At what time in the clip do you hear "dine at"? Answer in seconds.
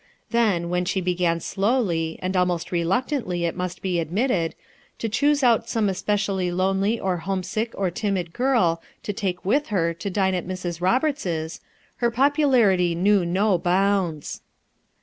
10.09-10.47